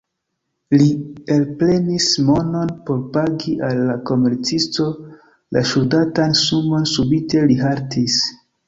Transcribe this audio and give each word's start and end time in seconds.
Li 0.81 0.85
elprenis 1.35 2.07
monon, 2.31 2.73
por 2.89 3.03
pagi 3.19 3.55
al 3.69 3.85
la 3.91 3.99
komercisto 4.13 4.89
la 5.59 5.67
ŝuldatan 5.75 6.39
sumon, 6.45 6.93
subite 6.99 7.49
li 7.53 7.65
haltis. 7.67 8.23